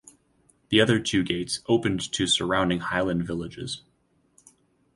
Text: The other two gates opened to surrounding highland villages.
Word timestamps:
The 0.69 0.81
other 0.81 0.99
two 0.99 1.21
gates 1.21 1.59
opened 1.67 2.11
to 2.13 2.25
surrounding 2.25 2.79
highland 2.79 3.23
villages. 3.23 3.83